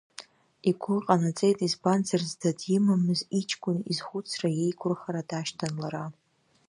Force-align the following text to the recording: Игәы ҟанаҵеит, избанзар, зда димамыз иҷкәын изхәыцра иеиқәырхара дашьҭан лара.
Игәы 0.69 0.95
ҟанаҵеит, 1.05 1.59
избанзар, 1.67 2.21
зда 2.31 2.51
димамыз 2.59 3.21
иҷкәын 3.39 3.77
изхәыцра 3.91 4.49
иеиқәырхара 4.53 5.21
дашьҭан 5.29 5.73
лара. 5.81 6.05